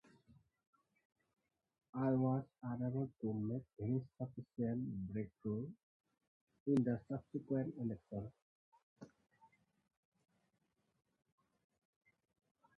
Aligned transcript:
It 1.93 2.17
was 2.17 2.43
unable 2.63 3.11
to 3.21 3.33
make 3.33 3.61
any 3.79 4.03
significant 4.17 5.13
breakthrough 5.13 5.69
in 6.65 6.83
the 6.83 6.99
subsequent 7.07 7.75
elections. 7.79 8.31